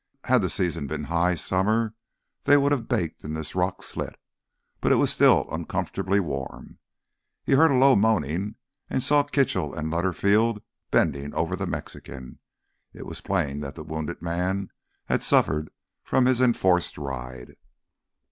[0.23, 1.93] Had the season been high summer
[2.45, 4.15] they would have baked in this rock slit,
[4.79, 6.79] but it was still uncomfortably warm.
[7.43, 8.55] He heard a low moaning
[8.89, 12.39] and saw Kitchell and Lutterfield bending over the Mexican.
[12.93, 14.71] It was plain that the wounded man
[15.05, 15.69] had suffered
[16.03, 17.53] from his enforced ride.